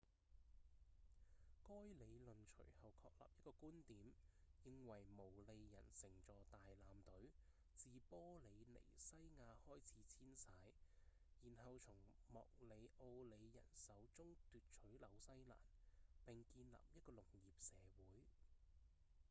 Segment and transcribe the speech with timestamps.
[1.69, 4.13] 該理論隨後確立一個觀點
[4.65, 7.29] 認為毛利人乘坐大艦隊
[7.75, 10.47] 自玻里尼西亞開始遷徙
[11.43, 11.93] 然後從
[12.31, 15.55] 莫里奧里人手中奪取紐西蘭
[16.25, 18.23] 並建立一個農業社會